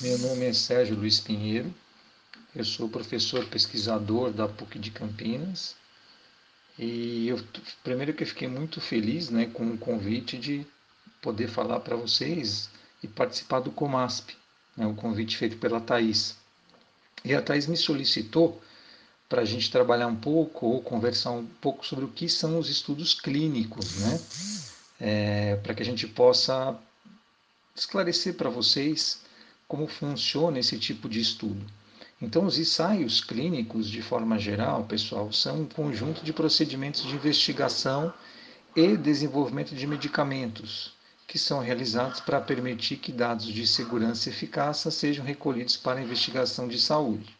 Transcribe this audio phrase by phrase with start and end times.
[0.00, 1.74] Meu nome é Sérgio Luiz Pinheiro,
[2.54, 5.74] eu sou professor pesquisador da PUC de Campinas
[6.78, 7.44] e eu,
[7.82, 10.64] primeiro que eu fiquei muito feliz né, com o convite de
[11.20, 12.70] poder falar para vocês
[13.02, 14.36] e participar do Comasp,
[14.76, 16.36] né, o convite feito pela Thais.
[17.24, 18.62] E a Thais me solicitou
[19.28, 22.70] para a gente trabalhar um pouco ou conversar um pouco sobre o que são os
[22.70, 24.20] estudos clínicos, né?
[25.00, 26.78] É, para que a gente possa
[27.74, 29.26] esclarecer para vocês
[29.68, 31.64] como funciona esse tipo de estudo.
[32.20, 38.12] Então, os ensaios clínicos, de forma geral, pessoal, são um conjunto de procedimentos de investigação
[38.74, 40.96] e desenvolvimento de medicamentos
[41.28, 46.66] que são realizados para permitir que dados de segurança e eficácia sejam recolhidos para investigação
[46.66, 47.36] de saúde.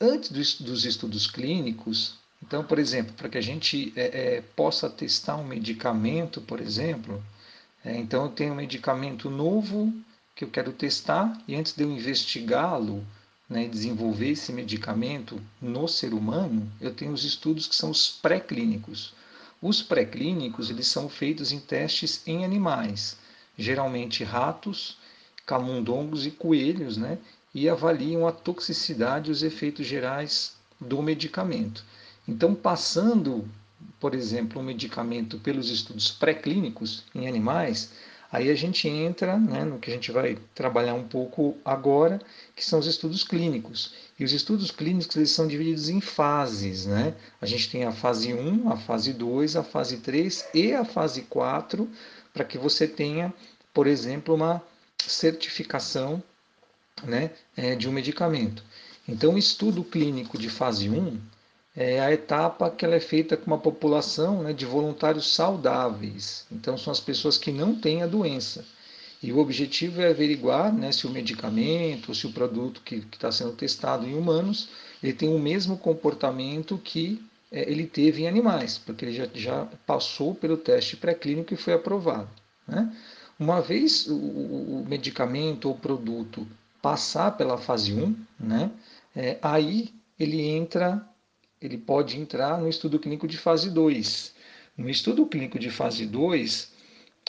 [0.00, 5.36] Antes dos estudos clínicos, então, por exemplo, para que a gente é, é, possa testar
[5.36, 7.22] um medicamento, por exemplo,
[7.84, 9.94] é, então eu tenho um medicamento novo
[10.34, 13.04] que eu quero testar e antes de eu investigá-lo,
[13.48, 19.14] né, desenvolver esse medicamento no ser humano, eu tenho os estudos que são os pré-clínicos.
[19.60, 23.16] Os pré-clínicos eles são feitos em testes em animais,
[23.56, 24.96] geralmente ratos,
[25.44, 27.18] camundongos e coelhos, né,
[27.54, 31.84] e avaliam a toxicidade e os efeitos gerais do medicamento.
[32.26, 33.46] Então, passando,
[34.00, 37.90] por exemplo, um medicamento pelos estudos pré-clínicos em animais,
[38.32, 42.18] Aí a gente entra né, no que a gente vai trabalhar um pouco agora,
[42.56, 43.92] que são os estudos clínicos.
[44.18, 46.86] E os estudos clínicos eles são divididos em fases.
[46.86, 47.14] Né?
[47.42, 51.22] A gente tem a fase 1, a fase 2, a fase 3 e a fase
[51.22, 51.86] 4,
[52.32, 53.34] para que você tenha,
[53.74, 54.62] por exemplo, uma
[55.06, 56.22] certificação
[57.04, 58.64] né, é, de um medicamento.
[59.06, 61.20] Então, o estudo clínico de fase 1
[61.74, 66.46] é a etapa que ela é feita com uma população né, de voluntários saudáveis.
[66.52, 68.64] Então, são as pessoas que não têm a doença.
[69.22, 73.52] E o objetivo é averiguar né, se o medicamento, se o produto que está sendo
[73.52, 74.68] testado em humanos,
[75.02, 79.68] ele tem o mesmo comportamento que é, ele teve em animais, porque ele já, já
[79.86, 82.28] passou pelo teste pré-clínico e foi aprovado.
[82.66, 82.94] Né?
[83.38, 86.46] Uma vez o, o medicamento ou produto
[86.80, 88.70] passar pela fase 1, né,
[89.14, 91.06] é, aí ele entra
[91.66, 94.34] ele pode entrar no estudo clínico de fase 2.
[94.76, 96.72] No estudo clínico de fase 2,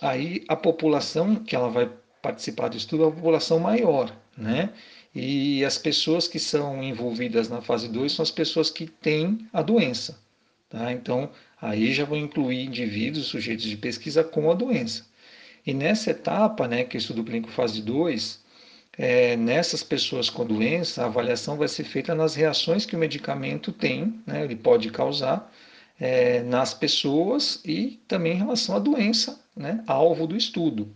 [0.00, 4.70] aí a população que ela vai participar do estudo é uma população maior, né?
[5.14, 9.60] E as pessoas que são envolvidas na fase 2 são as pessoas que têm a
[9.60, 10.18] doença,
[10.70, 10.92] tá?
[10.92, 15.06] Então, aí já vão incluir indivíduos, sujeitos de pesquisa com a doença.
[15.66, 18.41] E nessa etapa, né, que é o estudo clínico fase 2,
[18.96, 23.72] é, nessas pessoas com doença, a avaliação vai ser feita nas reações que o medicamento
[23.72, 25.50] tem, né, ele pode causar
[25.98, 30.94] é, nas pessoas e também em relação à doença, né, alvo do estudo.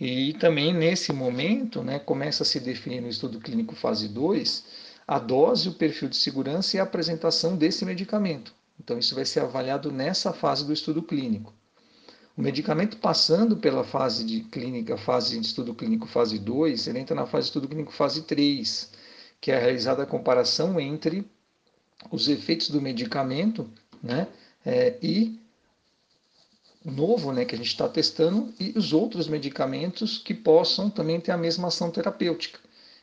[0.00, 5.18] E também nesse momento né, começa a se definir no estudo clínico fase 2 a
[5.18, 8.54] dose, o perfil de segurança e a apresentação desse medicamento.
[8.80, 11.52] Então, isso vai ser avaliado nessa fase do estudo clínico.
[12.36, 17.14] O medicamento passando pela fase de clínica, fase de estudo clínico fase 2, ele entra
[17.14, 18.90] na fase de estudo clínico fase 3,
[19.40, 21.30] que é realizada a comparação entre
[22.10, 23.68] os efeitos do medicamento
[24.02, 24.28] né,
[24.64, 25.38] é, e
[26.84, 31.32] novo né, que a gente está testando e os outros medicamentos que possam também ter
[31.32, 32.58] a mesma ação terapêutica.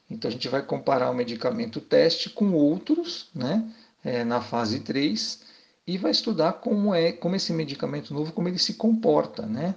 [0.09, 3.71] Então a gente vai comparar o medicamento teste com outros né,
[4.03, 5.48] é, na fase 3
[5.89, 9.73] e vai estudar como é, como esse medicamento novo, como ele se comporta, né?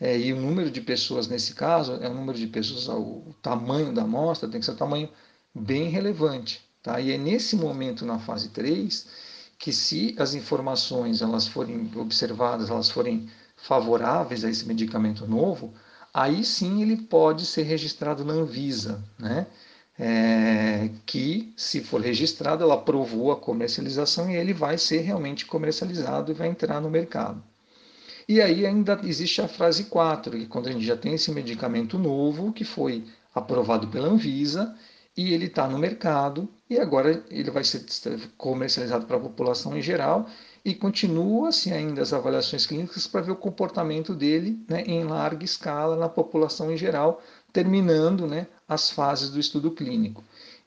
[0.00, 3.92] É, e o número de pessoas nesse caso é o número de pessoas, o tamanho
[3.92, 5.10] da amostra tem que ser um tamanho
[5.54, 6.98] bem relevante, tá?
[7.00, 9.06] E é nesse momento na fase 3
[9.58, 15.74] que se as informações elas forem observadas, elas forem favoráveis a esse medicamento novo,
[16.14, 19.46] aí sim ele pode ser registrado na Anvisa, né?
[20.04, 26.32] É, que, se for registrado, ela aprovou a comercialização e ele vai ser realmente comercializado
[26.32, 27.40] e vai entrar no mercado.
[28.28, 32.00] E aí ainda existe a frase 4, que quando a gente já tem esse medicamento
[32.00, 34.74] novo, que foi aprovado pela Anvisa,
[35.16, 37.84] e ele está no mercado, e agora ele vai ser
[38.36, 40.26] comercializado para a população em geral,
[40.64, 45.44] e continua-se assim, ainda as avaliações clínicas para ver o comportamento dele né, em larga
[45.44, 47.22] escala na população em geral,
[47.52, 50.24] terminando né, as fases do estudo clínico.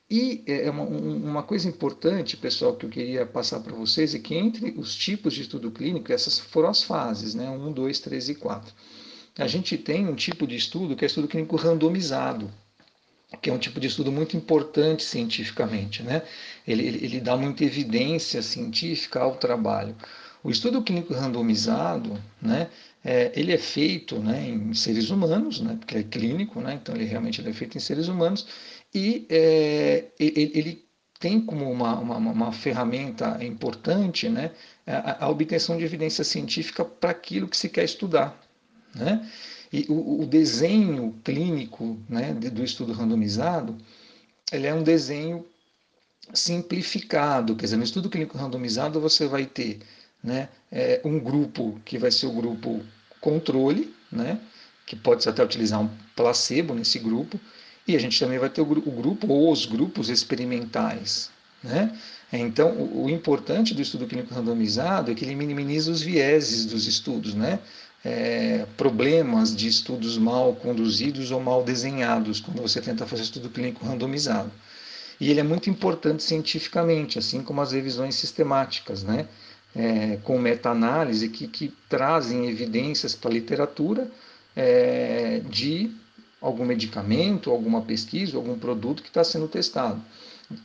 [0.08, 4.18] E é, é uma, uma, coisa importante, pessoal, que eu queria passar para vocês é
[4.18, 7.50] que entre os tipos de estudo clínico, essas foram as fases, né?
[7.50, 8.72] 1, 2, 3 e 4.
[9.38, 12.50] A gente tem um tipo de estudo que é estudo clínico randomizado,
[13.42, 16.02] que é um tipo de estudo muito importante cientificamente.
[16.02, 16.22] Né?
[16.66, 19.94] Ele, ele, ele dá muita evidência científica ao trabalho.
[20.46, 22.70] O estudo clínico randomizado, né,
[23.04, 27.04] é, ele é feito né, em seres humanos, né, porque é clínico, né, então ele
[27.04, 28.46] realmente ele é feito em seres humanos,
[28.94, 30.86] e é, ele, ele,
[31.18, 34.52] tem como uma, uma, uma, ferramenta importante né,
[34.86, 38.40] a, a obtenção de evidência científica para aquilo que se quer estudar.
[38.94, 39.28] Né?
[39.72, 43.76] E o, o desenho clínico né, do estudo randomizado,
[44.52, 45.44] ele é um desenho
[46.32, 49.80] simplificado, quer dizer, no estudo clínico randomizado você vai ter
[50.26, 52.82] né, é, um grupo que vai ser o grupo
[53.20, 54.40] controle, né,
[54.84, 57.40] que pode até utilizar um placebo nesse grupo,
[57.86, 61.30] e a gente também vai ter o, o grupo ou os grupos experimentais.
[61.62, 61.96] Né?
[62.32, 66.86] Então, o, o, importante do estudo clínico randomizado é que ele minimiza os vieses dos
[66.86, 67.60] estudos, né?
[68.04, 73.84] É, problemas de estudos mal conduzidos ou mal desenhados quando você tenta fazer estudo clínico
[73.84, 74.52] randomizado.
[75.20, 79.26] E ele é muito importante cientificamente, assim como as revisões sistemáticas, né?
[79.78, 84.10] É, com meta-análise que, que trazem evidências para a literatura
[84.54, 85.90] é, de
[86.40, 90.00] algum medicamento, alguma pesquisa, algum produto que está sendo testado.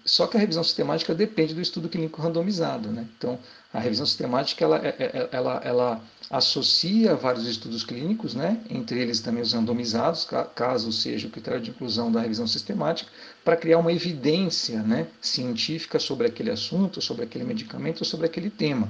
[0.05, 2.89] Só que a revisão sistemática depende do estudo clínico randomizado.
[2.89, 3.07] Né?
[3.17, 3.39] Então,
[3.73, 8.61] a revisão sistemática ela, é, é, ela, ela associa vários estudos clínicos, né?
[8.69, 13.11] entre eles também os randomizados, caso seja o critério de inclusão da revisão sistemática,
[13.43, 15.07] para criar uma evidência né?
[15.19, 18.87] científica sobre aquele assunto, sobre aquele medicamento, sobre aquele tema.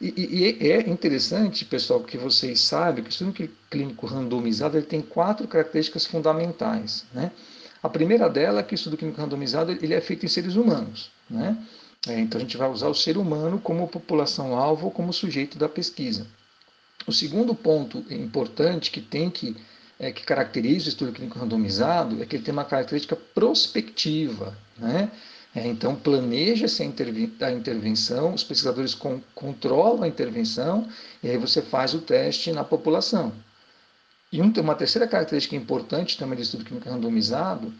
[0.00, 5.02] E, e, é interessante, pessoal, que vocês saibam que o estudo clínico randomizado ele tem
[5.02, 7.04] quatro características fundamentais.
[7.12, 7.30] Né?
[7.82, 11.10] A primeira dela é que o estudo clínico randomizado ele é feito em seres humanos.
[11.28, 11.56] Né?
[12.06, 15.68] É, então a gente vai usar o ser humano como população-alvo ou como sujeito da
[15.68, 16.26] pesquisa.
[17.06, 19.56] O segundo ponto importante que tem que,
[19.98, 24.56] é, que caracteriza o estudo clínico randomizado é que ele tem uma característica prospectiva.
[24.78, 25.10] Né?
[25.54, 30.86] É, então, planeja-se a, a, intervenção, os pesquisadores com, controlam a intervenção
[31.22, 33.32] e aí você faz o teste na população.
[34.32, 37.72] E um, uma terceira característica importante também do estudo clínico randomizado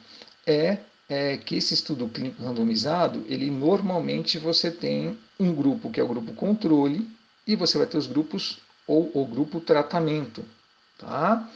[0.46, 6.02] é, é, que esse estudo clínico randomizado, ele normalmente você tem um grupo que é
[6.02, 7.08] o grupo controle
[7.46, 10.44] e você vai ter os grupos ou o grupo tratamento.
[10.98, 11.48] Tá?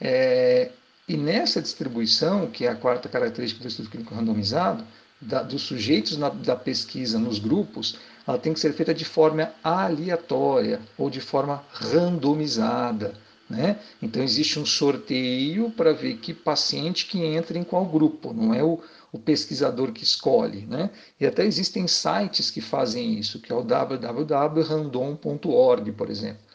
[0.00, 0.70] É,
[1.06, 4.84] e nessa distribuição, que é a quarta característica do estudo clínico randomizado,
[5.20, 9.50] da, dos sujeitos na, da pesquisa nos grupos, ela tem que ser feita de forma
[9.64, 13.14] aleatória ou de forma randomizada.
[13.48, 13.78] Né?
[14.02, 18.62] Então existe um sorteio para ver que paciente que entra em qual grupo, não é
[18.62, 18.78] o,
[19.10, 20.66] o pesquisador que escolhe.
[20.66, 20.90] Né?
[21.18, 26.47] E até existem sites que fazem isso, que é o www.random.org, por exemplo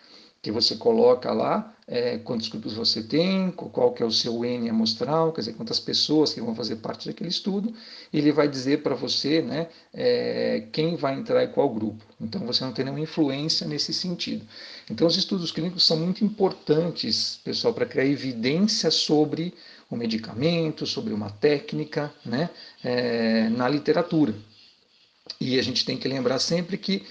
[0.44, 4.70] que você coloca lá é, quantos grupos você tem, qual que é o seu N
[4.70, 7.74] amostral, quer dizer, quantas pessoas que vão fazer parte daquele estudo,
[8.12, 12.04] e ele vai dizer para você né, é, quem vai entrar em qual grupo.
[12.20, 14.46] Então você não tem nenhuma influência nesse sentido.
[14.92, 19.54] Então os estudos clínicos são muito importantes, pessoal, para criar evidência sobre
[19.90, 22.50] o medicamento, sobre uma técnica né,
[22.84, 24.36] é, na literatura.
[25.40, 27.04] E a gente tem que lembrar sempre que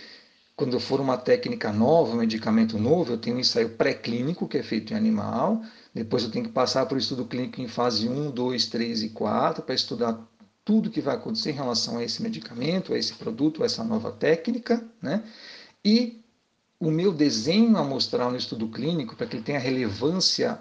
[0.56, 4.62] quando for uma técnica nova, um medicamento novo, eu tenho um ensaio pré-clínico que é
[4.62, 5.62] feito em animal,
[5.94, 9.08] depois eu tenho que passar para o estudo clínico em fase 1, 2, 3 e
[9.10, 10.18] 4 para estudar
[10.64, 14.12] tudo que vai acontecer em relação a esse medicamento, a esse produto, a essa nova
[14.12, 15.24] técnica, né?
[15.84, 16.22] E
[16.78, 20.60] o meu desenho amostral no estudo clínico, para que ele tenha relevância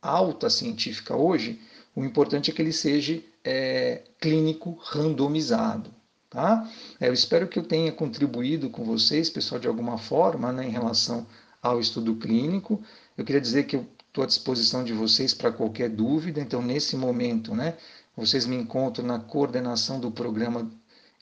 [0.00, 1.60] alta científica hoje,
[1.94, 5.94] o importante é que ele seja é, clínico randomizado.
[6.30, 6.70] Tá?
[7.00, 10.70] É, eu espero que eu tenha contribuído com vocês, pessoal, de alguma forma, né, em
[10.70, 11.26] relação
[11.60, 12.80] ao estudo clínico.
[13.18, 16.40] Eu queria dizer que eu estou à disposição de vocês para qualquer dúvida.
[16.40, 17.76] Então, nesse momento, né,
[18.16, 20.70] vocês me encontram na coordenação do programa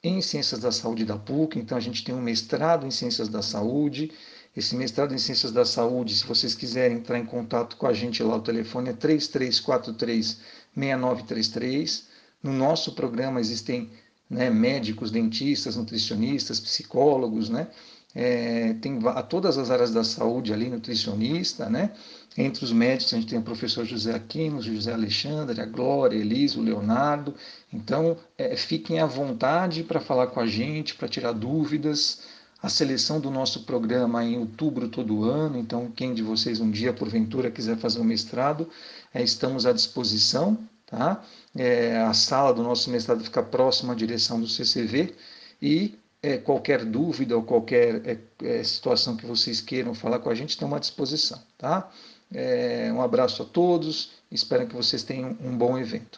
[0.05, 1.59] em Ciências da Saúde da PUC.
[1.59, 4.13] Então, a gente tem um mestrado em Ciências da Saúde.
[4.55, 8.23] Esse mestrado em Ciências da Saúde, se vocês quiserem entrar em contato com a gente
[8.23, 10.39] lá, o telefone é 3343
[10.77, 12.07] 6933.
[12.43, 13.91] No nosso programa existem
[14.29, 17.69] né, médicos, dentistas, nutricionistas, psicólogos, né,
[18.15, 21.93] é, tem a todas as áreas da saúde ali, nutricionista, né?
[22.37, 26.59] Entre os médicos a gente tem o professor José Aquino, José Alexandre, a Glória, Elisa,
[26.59, 27.35] o Leonardo.
[27.73, 32.23] Então, é, fiquem à vontade para falar com a gente, para tirar dúvidas.
[32.63, 36.71] A seleção do nosso programa é em outubro todo ano, então quem de vocês um
[36.71, 38.69] dia, porventura, quiser fazer um mestrado,
[39.13, 40.59] é, estamos à disposição.
[40.89, 41.23] Tá?
[41.55, 45.15] É, a sala do nosso mestrado fica próxima à direção do CCV
[45.61, 50.35] e é, qualquer dúvida ou qualquer é, é, situação que vocês queiram falar com a
[50.35, 51.39] gente, estamos à disposição.
[51.59, 51.91] Tá?
[52.33, 56.17] É, um abraço a todos, espero que vocês tenham um bom evento.